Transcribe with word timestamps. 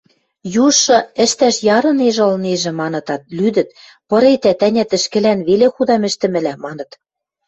Южшы: 0.65 0.97
«Ӹштӓш 1.23 1.55
ярынежӹ 1.77 2.23
ылнежӹ,– 2.29 2.71
манытат, 2.81 3.21
лӱдӹт,– 3.37 3.69
пыретӓт, 4.09 4.59
ӓнят, 4.67 4.91
ӹшкӹлӓн 4.97 5.39
веле 5.47 5.67
худам 5.75 6.03
ӹштӹмӹлӓ»,– 6.09 6.53
маныт. 6.65 6.91